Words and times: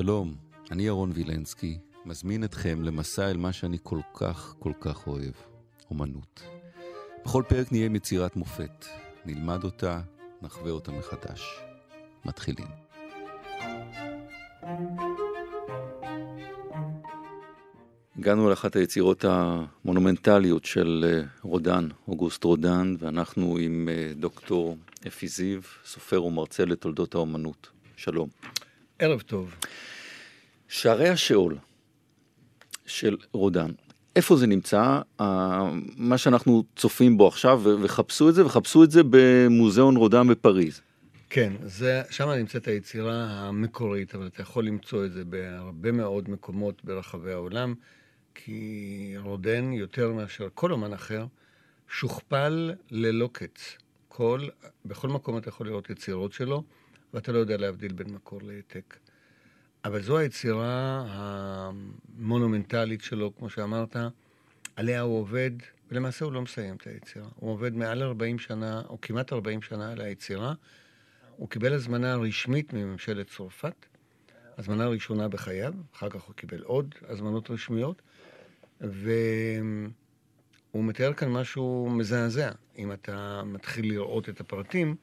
שלום, 0.00 0.34
אני 0.70 0.82
ירון 0.82 1.10
וילנסקי, 1.14 1.78
מזמין 2.04 2.44
אתכם 2.44 2.82
למסע 2.82 3.30
אל 3.30 3.36
מה 3.36 3.52
שאני 3.52 3.78
כל 3.82 4.00
כך 4.14 4.54
כל 4.58 4.72
כך 4.80 5.06
אוהב, 5.06 5.32
אומנות. 5.90 6.42
בכל 7.24 7.42
פרק 7.48 7.72
נהיה 7.72 7.86
עם 7.86 7.96
יצירת 7.96 8.36
מופת, 8.36 8.86
נלמד 9.26 9.64
אותה, 9.64 10.00
נחווה 10.42 10.70
אותה 10.70 10.92
מחדש. 10.92 11.60
מתחילים. 12.24 12.66
הגענו 18.18 18.50
לאחת 18.50 18.76
היצירות 18.76 19.24
המונומנטליות 19.24 20.64
של 20.64 21.04
אה, 21.08 21.26
רודן, 21.42 21.88
אוגוסט 22.08 22.44
רודן, 22.44 22.94
ואנחנו 22.98 23.56
עם 23.56 23.88
אה, 23.88 24.12
דוקטור 24.16 24.76
אפי 25.06 25.28
זיו, 25.28 25.60
סופר 25.84 26.24
ומרצה 26.24 26.64
לתולדות 26.64 27.14
האומנות. 27.14 27.70
שלום. 27.96 28.28
ערב 28.98 29.20
טוב. 29.20 29.54
שערי 30.68 31.08
השאול 31.08 31.58
של 32.86 33.16
רודן, 33.32 33.70
איפה 34.16 34.36
זה 34.36 34.46
נמצא? 34.46 35.00
מה 35.96 36.18
שאנחנו 36.18 36.64
צופים 36.76 37.18
בו 37.18 37.28
עכשיו, 37.28 37.62
וחפשו 37.82 38.28
את 38.28 38.34
זה, 38.34 38.46
וחפשו 38.46 38.84
את 38.84 38.90
זה 38.90 39.00
במוזיאון 39.10 39.96
רודן 39.96 40.28
בפריז. 40.28 40.80
כן, 41.30 41.52
זה, 41.62 42.02
שם 42.10 42.28
נמצאת 42.28 42.68
היצירה 42.68 43.24
המקורית, 43.24 44.14
אבל 44.14 44.26
אתה 44.26 44.42
יכול 44.42 44.66
למצוא 44.66 45.04
את 45.04 45.12
זה 45.12 45.24
בהרבה 45.24 45.92
מאוד 45.92 46.30
מקומות 46.30 46.84
ברחבי 46.84 47.32
העולם, 47.32 47.74
כי 48.34 49.14
רודן, 49.18 49.72
יותר 49.72 50.12
מאשר 50.12 50.48
כל 50.54 50.72
אומן 50.72 50.92
אחר, 50.92 51.26
שוכפל 51.88 52.72
ללא 52.90 53.28
קץ. 53.32 53.76
כל, 54.08 54.48
בכל 54.84 55.08
מקום 55.08 55.38
אתה 55.38 55.48
יכול 55.48 55.66
לראות 55.66 55.90
יצירות 55.90 56.32
שלו, 56.32 56.62
ואתה 57.14 57.32
לא 57.32 57.38
יודע 57.38 57.56
להבדיל 57.56 57.92
בין 57.92 58.14
מקור 58.14 58.40
להעתק. 58.42 58.96
אבל 59.84 60.02
זו 60.02 60.18
היצירה 60.18 61.04
המונומנטלית 61.08 63.02
שלו, 63.02 63.36
כמו 63.36 63.50
שאמרת, 63.50 63.96
עליה 64.76 65.00
הוא 65.00 65.20
עובד, 65.20 65.50
ולמעשה 65.90 66.24
הוא 66.24 66.32
לא 66.32 66.42
מסיים 66.42 66.76
את 66.76 66.86
היצירה. 66.86 67.28
הוא 67.36 67.50
עובד 67.50 67.74
מעל 67.74 68.02
40 68.02 68.38
שנה, 68.38 68.82
או 68.88 69.00
כמעט 69.00 69.32
40 69.32 69.62
שנה 69.62 69.92
על 69.92 70.00
היצירה. 70.00 70.54
הוא 71.36 71.48
קיבל 71.48 71.72
הזמנה 71.72 72.16
רשמית 72.16 72.72
מממשלת 72.72 73.26
צרפת, 73.26 73.86
הזמנה 74.58 74.86
ראשונה 74.86 75.28
בחייו, 75.28 75.74
אחר 75.94 76.10
כך 76.10 76.22
הוא 76.22 76.34
קיבל 76.34 76.62
עוד 76.62 76.94
הזמנות 77.08 77.50
רשמיות, 77.50 78.02
והוא 78.80 79.90
מתאר 80.74 81.12
כאן 81.12 81.28
משהו 81.28 81.90
מזעזע. 81.90 82.50
אם 82.78 82.92
אתה 82.92 83.42
מתחיל 83.44 83.88
לראות 83.88 84.28
את 84.28 84.40
הפרטים, 84.40 84.96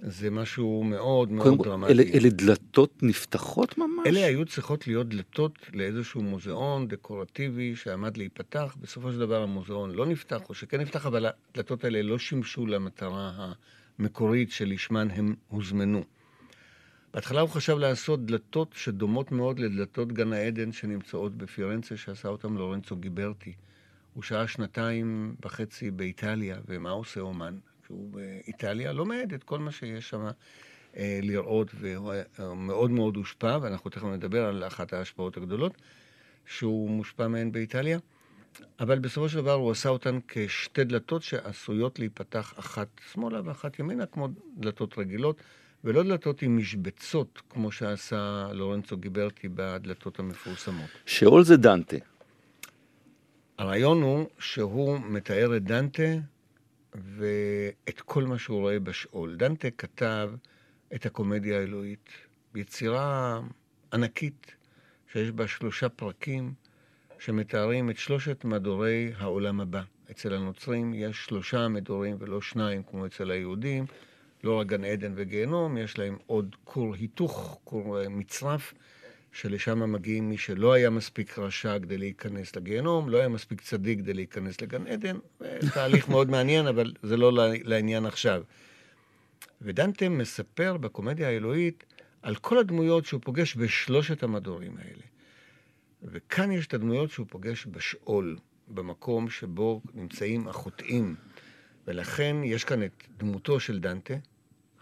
זה 0.00 0.30
משהו 0.30 0.84
מאוד 0.84 1.32
מאוד 1.32 1.62
דרמטי. 1.64 1.92
אלה, 1.92 2.02
אלה 2.02 2.28
דלתות 2.30 3.02
נפתחות 3.02 3.78
ממש? 3.78 4.06
אלה 4.06 4.26
היו 4.26 4.46
צריכות 4.46 4.86
להיות 4.86 5.08
דלתות 5.08 5.58
לאיזשהו 5.72 6.22
מוזיאון 6.22 6.88
דקורטיבי 6.88 7.76
שעמד 7.76 8.16
להיפתח. 8.16 8.76
בסופו 8.80 9.12
של 9.12 9.18
דבר 9.18 9.42
המוזיאון 9.42 9.90
לא 9.90 10.06
נפתח, 10.06 10.40
או 10.48 10.54
שכן 10.54 10.80
נפתח, 10.80 11.06
אבל 11.06 11.26
הדלתות 11.26 11.84
האלה 11.84 12.02
לא 12.02 12.18
שימשו 12.18 12.66
למטרה 12.66 13.52
המקורית 13.98 14.50
שלשמן 14.50 15.10
הם 15.10 15.34
הוזמנו. 15.48 16.04
בהתחלה 17.14 17.40
הוא 17.40 17.50
חשב 17.50 17.78
לעשות 17.78 18.26
דלתות 18.26 18.72
שדומות 18.76 19.32
מאוד 19.32 19.58
לדלתות 19.58 20.12
גן 20.12 20.32
העדן 20.32 20.72
שנמצאות 20.72 21.36
בפירנצה, 21.36 21.96
שעשה 21.96 22.28
אותם 22.28 22.56
לורנצו 22.56 22.96
גיברטי. 22.96 23.52
הוא 24.14 24.22
שהה 24.22 24.48
שנתיים 24.48 25.34
וחצי 25.44 25.90
באיטליה, 25.90 26.58
ומה 26.68 26.90
עושה 26.90 27.20
אומן? 27.20 27.54
שהוא 27.88 28.10
באיטליה, 28.12 28.92
לומד 28.92 29.32
את 29.34 29.44
כל 29.44 29.58
מה 29.58 29.72
שיש 29.72 30.08
שם 30.08 30.26
אה, 30.96 31.18
לראות, 31.22 31.68
והוא 31.74 32.14
מאוד 32.56 32.90
מאוד 32.90 33.16
הושפע, 33.16 33.58
ואנחנו 33.62 33.90
תכף 33.90 34.04
נדבר 34.04 34.44
על 34.44 34.66
אחת 34.66 34.92
ההשפעות 34.92 35.36
הגדולות, 35.36 35.72
שהוא 36.46 36.90
מושפע 36.90 37.28
מהן 37.28 37.52
באיטליה. 37.52 37.98
אבל 38.80 38.98
בסופו 38.98 39.28
של 39.28 39.36
דבר 39.36 39.52
הוא 39.52 39.70
עשה 39.70 39.88
אותן 39.88 40.18
כשתי 40.28 40.84
דלתות 40.84 41.22
שעשויות 41.22 41.98
להיפתח 41.98 42.54
אחת 42.58 42.88
שמאלה 43.12 43.40
ואחת 43.44 43.78
ימינה, 43.78 44.06
כמו 44.06 44.28
דלתות 44.56 44.98
רגילות, 44.98 45.40
ולא 45.84 46.02
דלתות 46.02 46.42
עם 46.42 46.56
משבצות, 46.56 47.42
כמו 47.50 47.72
שעשה 47.72 48.48
לורנצו 48.52 48.96
גיברטי 48.96 49.48
בדלתות 49.54 50.18
המפורסמות. 50.18 50.90
שאול 51.06 51.44
זה 51.44 51.56
דנטה. 51.56 51.96
הרעיון 53.58 54.02
הוא 54.02 54.26
שהוא 54.38 54.98
מתאר 55.00 55.56
את 55.56 55.62
דנטה 55.62 56.02
ואת 56.94 58.00
כל 58.00 58.24
מה 58.24 58.38
שהוא 58.38 58.60
רואה 58.60 58.80
בשאול. 58.80 59.36
דנטה 59.36 59.70
כתב 59.70 60.30
את 60.94 61.06
הקומדיה 61.06 61.60
האלוהית, 61.60 62.10
יצירה 62.54 63.40
ענקית 63.92 64.56
שיש 65.12 65.30
בה 65.30 65.48
שלושה 65.48 65.88
פרקים 65.88 66.52
שמתארים 67.18 67.90
את 67.90 67.98
שלושת 67.98 68.44
מדורי 68.44 69.12
העולם 69.18 69.60
הבא. 69.60 69.82
אצל 70.10 70.34
הנוצרים 70.34 70.94
יש 70.94 71.24
שלושה 71.24 71.68
מדורים 71.68 72.16
ולא 72.18 72.40
שניים 72.40 72.82
כמו 72.82 73.06
אצל 73.06 73.30
היהודים. 73.30 73.84
לא 74.44 74.60
רק 74.60 74.66
גן 74.66 74.84
עדן 74.84 75.12
וגיהנום, 75.16 75.78
יש 75.78 75.98
להם 75.98 76.16
עוד 76.26 76.56
כור 76.64 76.94
היתוך, 76.94 77.60
כור 77.64 78.08
מצרף. 78.10 78.74
שלשם 79.32 79.92
מגיעים 79.92 80.28
מי 80.28 80.38
שלא 80.38 80.72
היה 80.72 80.90
מספיק 80.90 81.38
רשע 81.38 81.78
כדי 81.78 81.98
להיכנס 81.98 82.56
לגיהנום, 82.56 83.08
לא 83.08 83.18
היה 83.18 83.28
מספיק 83.28 83.60
צדיק 83.60 83.98
כדי 83.98 84.14
להיכנס 84.14 84.60
לגן 84.60 84.86
עדן. 84.86 85.16
תהליך 85.74 86.08
מאוד 86.12 86.30
מעניין, 86.30 86.66
אבל 86.66 86.92
זה 87.02 87.16
לא 87.16 87.32
לעניין 87.64 88.06
עכשיו. 88.06 88.42
ודנטה 89.62 90.08
מספר 90.08 90.76
בקומדיה 90.76 91.28
האלוהית 91.28 91.84
על 92.22 92.34
כל 92.34 92.58
הדמויות 92.58 93.06
שהוא 93.06 93.20
פוגש 93.24 93.56
בשלושת 93.56 94.22
המדורים 94.22 94.76
האלה. 94.78 95.02
וכאן 96.02 96.52
יש 96.52 96.66
את 96.66 96.74
הדמויות 96.74 97.10
שהוא 97.10 97.26
פוגש 97.30 97.66
בשאול, 97.66 98.36
במקום 98.68 99.30
שבו 99.30 99.80
נמצאים 99.94 100.48
החוטאים. 100.48 101.14
ולכן 101.86 102.36
יש 102.44 102.64
כאן 102.64 102.82
את 102.82 103.04
דמותו 103.18 103.60
של 103.60 103.78
דנטה, 103.78 104.14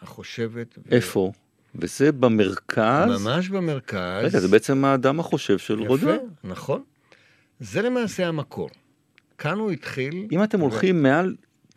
החושבת. 0.02 0.78
איפה? 0.90 1.32
ו... 1.34 1.45
וזה 1.78 2.12
במרכז. 2.12 3.26
ממש 3.26 3.48
במרכז. 3.48 4.24
רגע, 4.24 4.40
זה 4.40 4.48
בעצם 4.48 4.84
האדם 4.84 5.20
החושב 5.20 5.58
של 5.58 5.80
יפה, 5.80 5.88
רודן. 5.88 6.08
יפה, 6.08 6.24
נכון. 6.44 6.82
זה 7.60 7.82
למעשה 7.82 8.28
המקור. 8.28 8.70
כאן 9.38 9.58
הוא 9.58 9.70
התחיל... 9.70 10.26
אם 10.32 10.42
אתם 10.42 10.60
הולכים 10.60 11.02
מעל 11.02 11.34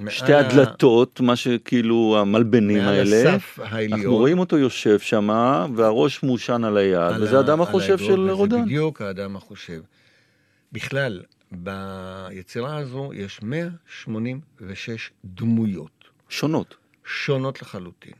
שתי 0.09 0.33
הדלתות, 0.33 1.19
מה 1.21 1.35
שכאילו 1.35 2.17
המלבנים 2.19 2.81
האלה. 2.81 3.37
אנחנו 3.91 4.15
רואים 4.17 4.39
אותו 4.39 4.57
יושב 4.57 4.99
שם, 4.99 5.29
והראש 5.75 6.23
מושן 6.23 6.63
על 6.63 6.77
היד, 6.77 7.21
וזה 7.21 7.37
האדם 7.37 7.61
החושב 7.61 7.97
של 7.97 8.29
רודן. 8.31 8.65
בדיוק 8.65 9.01
האדם 9.01 9.35
החושב. 9.35 9.81
בכלל, 10.71 11.21
ביצירה 11.51 12.77
הזו 12.77 13.11
יש 13.13 13.39
186 13.43 15.11
דמויות. 15.25 16.03
שונות. 16.29 16.75
שונות 17.05 17.61
לחלוטין. 17.61 18.13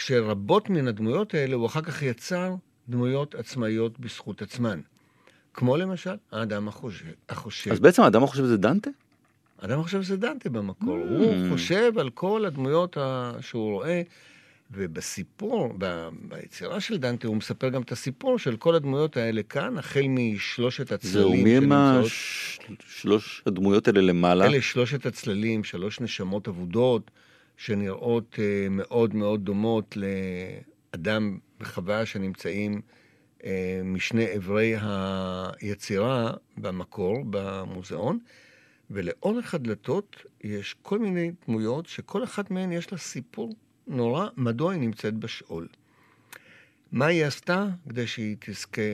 כשרבות 0.00 0.70
מן 0.70 0.88
הדמויות 0.88 1.34
האלה 1.34 1.54
הוא 1.54 1.66
אחר 1.66 1.80
כך 1.80 2.02
יצר 2.02 2.54
דמויות 2.88 3.34
עצמאיות 3.34 3.98
בזכות 4.00 4.42
עצמן. 4.42 4.80
כמו 5.54 5.76
למשל 5.76 6.14
האדם 6.32 6.68
החושב. 6.68 7.04
החושב. 7.28 7.72
אז 7.72 7.80
בעצם 7.80 8.02
האדם 8.02 8.22
החושב 8.22 8.44
זה 8.44 8.56
דנטה? 8.56 8.90
האדם 9.58 9.80
החושב 9.80 10.02
זה 10.02 10.16
דנטה 10.16 10.48
במקור. 10.48 10.98
Mm. 10.98 11.10
הוא 11.10 11.50
חושב 11.52 11.92
על 11.98 12.10
כל 12.10 12.44
הדמויות 12.44 12.96
שהוא 13.40 13.72
רואה, 13.72 14.02
ובסיפור, 14.70 15.74
ב... 15.78 16.08
ביצירה 16.28 16.80
של 16.80 16.96
דנטה, 16.96 17.28
הוא 17.28 17.36
מספר 17.36 17.68
גם 17.68 17.82
את 17.82 17.92
הסיפור 17.92 18.38
של 18.38 18.56
כל 18.56 18.74
הדמויות 18.74 19.16
האלה 19.16 19.42
כאן, 19.42 19.78
החל 19.78 20.04
משלושת 20.08 20.92
הצללים. 20.92 21.12
זהו, 21.12 21.44
מי 21.44 21.56
הם 21.56 21.72
השלוש 21.72 23.42
הדמויות 23.46 23.88
האלה 23.88 24.00
למעלה? 24.00 24.46
אלה 24.46 24.62
שלושת 24.62 25.06
הצללים, 25.06 25.64
שלוש 25.64 26.00
נשמות 26.00 26.48
אבודות. 26.48 27.10
שנראות 27.60 28.36
אה, 28.38 28.66
מאוד 28.70 29.14
מאוד 29.14 29.44
דומות 29.44 29.96
לאדם 29.96 31.38
וחווה 31.60 32.06
שנמצאים 32.06 32.80
אה, 33.44 33.80
משני 33.84 34.36
אברי 34.36 34.74
היצירה 35.60 36.32
במקור, 36.56 37.16
במוזיאון, 37.30 38.18
ולאורך 38.90 39.54
הדלתות 39.54 40.16
יש 40.44 40.76
כל 40.82 40.98
מיני 40.98 41.32
דמויות 41.46 41.86
שכל 41.86 42.24
אחת 42.24 42.50
מהן 42.50 42.72
יש 42.72 42.92
לה 42.92 42.98
סיפור 42.98 43.54
נורא, 43.86 44.28
מדוע 44.36 44.72
היא 44.72 44.80
נמצאת 44.80 45.14
בשאול. 45.14 45.68
מה 46.92 47.06
היא 47.06 47.24
עשתה 47.24 47.66
כדי 47.88 48.06
שהיא 48.06 48.36
תזכה 48.40 48.92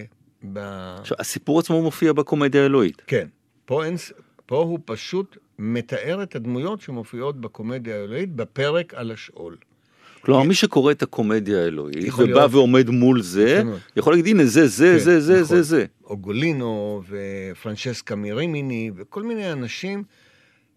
ב... 0.52 0.58
עכשיו, 1.00 1.16
הסיפור 1.20 1.58
עצמו 1.60 1.82
מופיע 1.82 2.12
בקומדיה 2.12 2.62
האלוהית. 2.62 3.02
כן. 3.06 3.28
פה, 3.64 3.84
אין, 3.84 3.96
פה 4.46 4.56
הוא 4.56 4.78
פשוט 4.84 5.36
מתאר 5.58 6.22
את 6.22 6.36
הדמויות 6.36 6.80
שמופיעות 6.80 7.40
בקומדיה 7.40 8.00
האלוהית 8.00 8.32
בפרק 8.32 8.94
על 8.94 9.10
השאול. 9.10 9.56
כלומר, 10.20 10.42
מי 10.42 10.54
שקורא 10.54 10.92
את 10.92 11.02
הקומדיה 11.02 11.64
האלוהית 11.64 12.14
ובא 12.18 12.46
ועומד 12.50 12.90
מול 12.90 13.22
זה, 13.22 13.62
יכול 13.96 14.12
להגיד, 14.12 14.26
הנה, 14.26 14.44
זה, 14.44 14.66
זה, 14.66 14.96
כן, 14.98 15.04
זה, 15.04 15.20
זה, 15.20 15.44
זה, 15.44 15.62
זה. 15.62 15.84
אוגולינו 16.04 17.02
ופרנצ'סקה 17.08 18.16
מירימיני 18.16 18.90
וכל 18.96 19.22
מיני 19.22 19.52
אנשים 19.52 20.04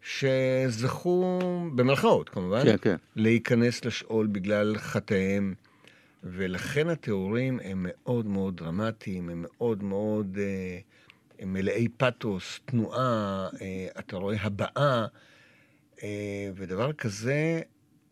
שזכו, 0.01 1.39
במרכאות 1.75 2.29
כמובן, 2.29 2.63
כן, 2.63 2.75
כן. 2.81 2.95
להיכנס 3.15 3.85
לשאול 3.85 4.27
בגלל 4.27 4.75
חטאיהם. 4.77 5.53
ולכן 6.23 6.89
התיאורים 6.89 7.59
הם 7.63 7.85
מאוד 7.89 8.25
מאוד 8.25 8.57
דרמטיים, 8.57 9.29
הם 9.29 9.45
מאוד 9.47 9.83
מאוד 9.83 10.37
אה, 10.39 10.79
הם 11.39 11.53
מלאי 11.53 11.87
פתוס, 11.97 12.59
תנועה, 12.65 13.47
אה, 13.61 13.87
אתה 13.99 14.17
רואה 14.17 14.35
הבעה, 14.41 15.05
אה, 16.03 16.49
ודבר 16.55 16.93
כזה 16.93 17.61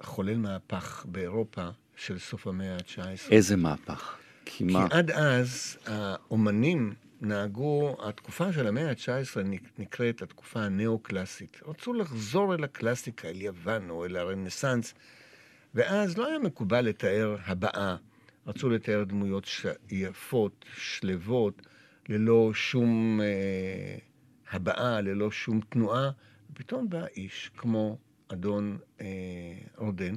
חולל 0.01 0.37
מהפך 0.37 1.05
באירופה 1.09 1.69
של 1.95 2.19
סוף 2.19 2.47
המאה 2.47 2.73
ה-19. 2.75 3.31
איזה 3.31 3.55
מהפך? 3.55 4.17
כי 4.45 4.63
מה? 4.63 4.89
כי 4.89 4.97
עד 4.97 5.11
אז 5.11 5.77
האומנים 5.85 6.93
נהגו, 7.21 7.97
התקופה 8.03 8.53
של 8.53 8.67
המאה 8.67 8.89
ה-19 8.89 9.37
נקראת 9.77 10.21
התקופה 10.21 10.59
הנאו-קלאסית. 10.59 11.61
רצו 11.67 11.93
לחזור 11.93 12.55
אל 12.55 12.63
הקלאסיקה, 12.63 13.27
אל 13.27 13.41
יוון 13.41 13.89
או 13.89 14.05
אל 14.05 14.15
הרנסאנס, 14.15 14.93
ואז 15.75 16.17
לא 16.17 16.27
היה 16.27 16.39
מקובל 16.39 16.81
לתאר 16.81 17.35
הבעה. 17.45 17.95
רצו 18.47 18.69
לתאר 18.69 19.03
דמויות 19.03 19.45
ש... 19.45 19.65
יפות, 19.91 20.65
שלוות, 20.77 21.61
ללא 22.09 22.51
שום 22.53 23.21
אה, 23.21 23.97
הבעה, 24.51 25.01
ללא 25.01 25.31
שום 25.31 25.59
תנועה. 25.69 26.09
ופתאום 26.51 26.89
בא 26.89 27.05
איש 27.17 27.51
כמו 27.57 27.97
אדון 28.27 28.77
אה, 29.01 29.05
רודן, 29.77 30.13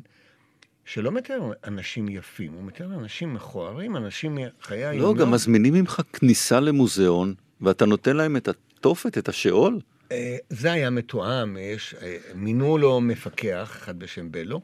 שלא 0.85 1.13
מתאר 1.13 1.53
אנשים 1.65 2.09
יפים, 2.09 2.53
הוא 2.53 2.65
מתאר 2.65 2.95
אנשים 2.95 3.35
מכוערים, 3.35 3.97
אנשים 3.97 4.39
מחיי 4.61 4.85
היום. 4.87 5.03
לא, 5.03 5.15
גם 5.15 5.31
מזמינים 5.31 5.75
ממך 5.75 6.01
כניסה 6.13 6.61
למוזיאון, 6.61 7.35
ואתה 7.61 7.87
נותן 7.87 8.17
להם 8.17 8.37
את 8.37 8.49
התופת, 8.49 9.19
את 9.19 9.29
השאול? 9.29 9.81
אה, 10.13 10.37
זה 10.51 10.73
היה 10.73 10.91
מתואם, 10.91 11.57
יש, 11.57 11.95
אה, 12.03 12.17
מינו 12.35 12.79
לו 12.79 13.01
מפקח, 13.01 13.77
אחד 13.77 13.99
בשם 13.99 14.33
בלו, 14.33 14.61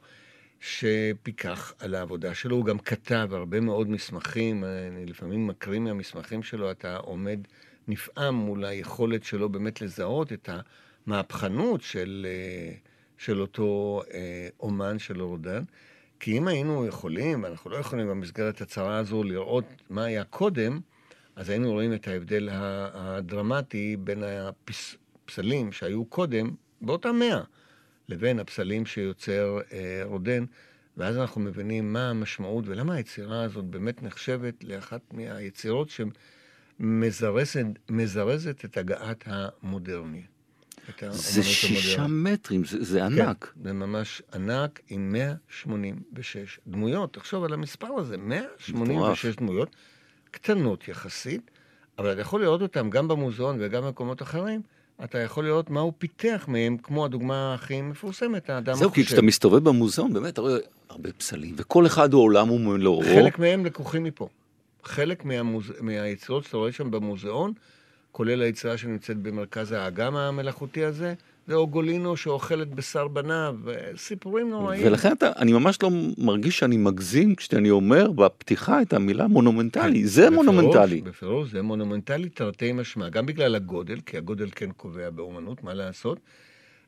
שפיקח 0.60 1.72
על 1.78 1.94
העבודה 1.94 2.34
שלו. 2.34 2.56
הוא 2.56 2.64
גם 2.64 2.78
כתב 2.78 3.28
הרבה 3.32 3.60
מאוד 3.60 3.90
מסמכים, 3.90 4.64
אני 4.64 5.06
לפעמים 5.06 5.46
מקריא 5.46 5.80
מהמסמכים 5.80 6.42
שלו, 6.42 6.70
אתה 6.70 6.96
עומד 6.96 7.40
נפעם 7.88 8.34
מול 8.34 8.64
היכולת 8.64 9.24
שלו 9.24 9.48
באמת 9.48 9.80
לזהות 9.80 10.32
את 10.32 10.48
המהפכנות 11.06 11.82
של, 11.82 12.26
אה, 12.28 12.74
של 13.18 13.40
אותו 13.40 14.02
אומן 14.60 14.98
של 14.98 15.22
אורדן. 15.22 15.62
כי 16.20 16.38
אם 16.38 16.48
היינו 16.48 16.86
יכולים, 16.86 17.42
ואנחנו 17.42 17.70
לא 17.70 17.76
יכולים 17.76 18.08
במסגרת 18.08 18.60
הצהרה 18.60 18.98
הזו 18.98 19.22
לראות 19.22 19.64
מה 19.90 20.04
היה 20.04 20.24
קודם, 20.24 20.80
אז 21.36 21.50
היינו 21.50 21.72
רואים 21.72 21.94
את 21.94 22.08
ההבדל 22.08 22.48
הדרמטי 22.52 23.96
בין 23.96 24.22
הפסלים 24.26 25.72
שהיו 25.72 26.04
קודם, 26.04 26.50
באותה 26.80 27.12
מאה, 27.12 27.42
לבין 28.08 28.38
הפסלים 28.38 28.86
שיוצר 28.86 29.58
אה, 29.72 30.02
רודן, 30.04 30.44
ואז 30.96 31.16
אנחנו 31.16 31.40
מבינים 31.40 31.92
מה 31.92 32.10
המשמעות 32.10 32.64
ולמה 32.68 32.94
היצירה 32.94 33.42
הזאת 33.42 33.64
באמת 33.64 34.02
נחשבת 34.02 34.64
לאחת 34.64 35.00
מהיצירות 35.12 35.90
שמזרזת 36.80 38.64
את 38.64 38.76
הגעת 38.76 39.24
המודרני. 39.26 40.22
זה 41.10 41.42
שישה 41.42 42.06
מטרים, 42.06 42.64
זה, 42.64 42.84
זה 42.84 42.98
כן, 42.98 43.04
ענק. 43.04 43.44
כן, 43.44 43.62
זה 43.62 43.72
ממש 43.72 44.22
ענק 44.34 44.80
עם 44.88 45.12
186 45.12 46.60
דמויות. 46.66 47.12
תחשוב 47.12 47.44
על 47.44 47.52
המספר 47.52 47.92
הזה, 47.98 48.16
186 48.16 49.36
דמויות, 49.36 49.76
קטנות 50.30 50.88
יחסית, 50.88 51.50
אבל 51.98 52.12
אתה 52.12 52.20
יכול 52.20 52.42
לראות 52.42 52.62
אותן 52.62 52.90
גם 52.90 53.08
במוזיאון 53.08 53.56
וגם 53.60 53.82
במקומות 53.82 54.22
אחרים. 54.22 54.62
אתה 55.04 55.18
יכול 55.18 55.44
לראות 55.44 55.70
מה 55.70 55.80
הוא 55.80 55.92
פיתח 55.98 56.44
מהם, 56.48 56.76
כמו 56.82 57.04
הדוגמה 57.04 57.54
הכי 57.54 57.82
מפורסמת, 57.82 58.50
האדם 58.50 58.72
החושב. 58.72 58.84
זהו, 58.84 58.92
כי 58.92 59.04
כשאתה 59.04 59.22
מסתובב 59.22 59.68
במוזיאון, 59.68 60.12
באמת, 60.12 60.32
אתה 60.32 60.40
רואה 60.40 60.58
הרבה 60.88 61.12
פסלים, 61.12 61.54
וכל 61.56 61.86
אחד 61.86 62.12
הוא 62.12 62.22
עולם 62.22 62.50
ומלואו. 62.50 63.02
חלק 63.02 63.38
מהם 63.38 63.66
לקוחים 63.66 64.04
מפה. 64.04 64.28
חלק 64.84 65.24
מהמוז... 65.24 65.72
מהיצירות 65.80 66.44
שאתה 66.44 66.56
רואה 66.56 66.72
שם 66.72 66.90
במוזיאון, 66.90 67.52
כולל 68.12 68.42
היצירה 68.42 68.76
שנמצאת 68.76 69.16
במרכז 69.16 69.72
האגם 69.72 70.16
המלאכותי 70.16 70.84
הזה, 70.84 71.14
זה 71.46 71.54
אוגולינו 71.54 72.16
שאוכלת 72.16 72.74
בשר 72.74 73.08
בניו, 73.08 73.56
סיפורים 73.96 74.50
נוראים. 74.50 74.86
ולכן 74.86 75.12
אתה, 75.12 75.30
אני 75.36 75.52
ממש 75.52 75.82
לא 75.82 75.90
מרגיש 76.18 76.58
שאני 76.58 76.76
מגזים 76.76 77.34
כשאני 77.34 77.70
אומר 77.70 78.12
בפתיחה 78.12 78.82
את 78.82 78.92
המילה 78.92 79.26
מונומנטלי, 79.26 80.06
זה 80.06 80.26
בפירוש, 80.26 80.46
מונומנטלי. 80.46 81.00
בפירוש, 81.00 81.50
זה 81.50 81.62
מונומנטלי 81.62 82.28
תרתי 82.28 82.72
משמע, 82.72 83.08
גם 83.08 83.26
בגלל 83.26 83.54
הגודל, 83.54 84.00
כי 84.00 84.16
הגודל 84.16 84.48
כן 84.54 84.72
קובע 84.72 85.10
באומנות, 85.10 85.64
מה 85.64 85.74
לעשות, 85.74 86.20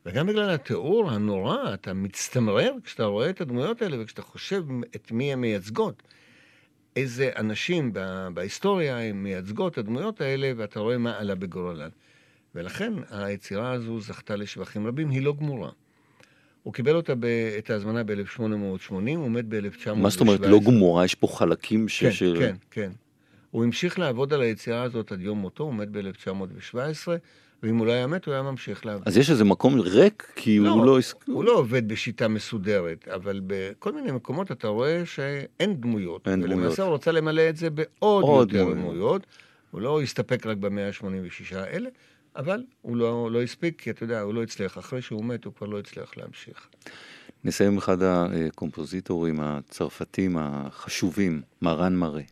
וגם 0.07 0.27
בגלל 0.27 0.51
התיאור 0.51 1.11
הנורא, 1.11 1.75
אתה 1.75 1.93
מצטמרר 1.93 2.73
כשאתה 2.85 3.05
רואה 3.05 3.31
את 3.31 3.41
הדמויות 3.41 3.83
האלה 3.83 3.97
וכשאתה 4.01 4.23
חושב 4.23 4.65
את 4.97 5.13
מי 5.13 5.33
הן 5.33 5.41
מייצגות. 5.41 6.03
איזה 6.97 7.31
אנשים 7.37 7.93
בהיסטוריה 8.35 8.99
הם 8.99 9.23
מייצגות 9.23 9.79
הדמויות 9.79 10.21
האלה, 10.21 10.53
ואתה 10.57 10.81
רואה 10.81 10.99
מה 10.99 11.19
עלה 11.19 11.35
בגורלן. 11.35 11.89
ולכן 12.59 12.93
היצירה 13.11 13.73
הזו 13.73 14.01
זכתה 14.01 14.37
לשבחים 14.37 14.87
רבים, 14.87 15.11
היא 15.11 15.23
לא 15.23 15.35
גמורה. 15.39 15.71
הוא 16.63 16.75
קיבל 16.75 16.97
אותה, 16.97 17.15
ב, 17.15 17.25
את 17.59 17.71
ההזמנה 17.71 18.05
ב-1880, 18.05 18.93
הוא 18.93 19.31
מת 19.31 19.45
ב-1917. 19.49 19.95
מה 19.95 20.11
זאת 20.11 20.21
אומרת 20.21 20.41
לא 20.41 20.61
גמורה? 20.61 21.05
יש 21.05 21.15
פה 21.15 21.27
חלקים 21.27 21.89
ש... 21.89 22.05
כן, 22.05 22.13
ש... 22.13 22.23
כן, 22.39 22.57
כן. 22.71 22.91
הוא 23.51 23.65
המשיך 23.65 23.99
לעבוד 23.99 24.33
על 24.33 24.41
היצירה 24.41 24.83
הזאת 24.83 25.13
עד 25.13 25.21
יום 25.21 25.39
מותו, 25.39 25.65
הוא 25.65 25.75
מת 25.75 25.89
ב-1917. 25.89 27.09
ואם 27.63 27.77
הוא 27.77 27.87
לא 27.87 27.93
היה 27.93 28.07
מת, 28.07 28.27
הוא 28.27 28.35
היה 28.35 28.43
ממשיך 28.43 28.87
לעבוד. 28.87 29.03
אז 29.09 29.17
יש 29.17 29.31
איזה 29.31 29.45
מקום 29.45 29.81
ריק, 29.81 30.33
כי 30.37 30.59
לא, 30.59 30.71
הוא 30.71 30.87
לא... 30.87 30.99
הוא 31.27 31.45
לא 31.45 31.53
עובד 31.53 31.89
בשיטה 31.89 32.29
מסודרת, 32.29 33.09
אבל 33.09 33.41
בכל 33.47 33.93
מיני 33.93 34.13
מקומות 34.13 34.53
אתה 34.53 34.69
רואה 34.69 35.07
שאין 35.07 35.81
דמויות. 35.81 36.29
אין 36.29 36.41
דמויות. 36.43 36.59
ולמעשה 36.59 36.83
הוא 36.83 36.91
רוצה 36.91 37.13
למלא 37.13 37.49
את 37.49 37.57
זה 37.57 37.71
בעוד 37.71 38.25
יותר 38.25 38.65
דמויות. 38.65 38.77
דמויות. 38.77 39.27
הוא 39.71 39.81
לא 39.81 40.03
הסתפק 40.03 40.47
רק 40.47 40.57
ב-186 40.57 41.57
האלה, 41.57 41.89
אבל 42.39 42.63
הוא 42.83 42.97
לא, 42.97 43.31
לא 43.33 43.43
הספיק, 43.43 43.81
כי 43.81 43.91
אתה 43.91 44.05
יודע, 44.05 44.21
הוא 44.21 44.35
לא 44.35 44.43
הצליח. 44.43 44.79
אחרי 44.79 45.03
שהוא 45.03 45.25
מת, 45.25 45.45
הוא 45.45 45.55
כבר 45.55 45.67
לא 45.67 45.79
הצליח 45.79 46.17
להמשיך. 46.17 46.69
נסיים 47.45 47.73
עם 47.73 47.79
אחד 47.79 48.03
הקומפוזיטורים 48.03 49.41
הצרפתים 49.41 50.37
החשובים, 50.39 51.43
מרן 51.63 51.97
מראה. 51.97 52.23